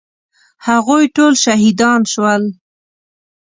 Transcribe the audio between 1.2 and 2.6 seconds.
شهیدان شول.